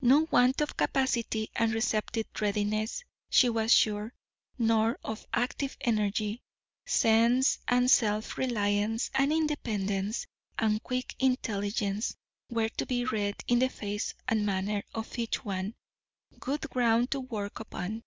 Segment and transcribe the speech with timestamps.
[0.00, 4.12] No want of capacity and receptive readiness, she was sure;
[4.58, 6.42] nor of active energy.
[6.84, 10.26] Sense, and self reliance, and independence,
[10.58, 12.16] and quick intelligence,
[12.50, 15.76] were to be read in the face and manner of each one;
[16.40, 18.02] good ground to work upon.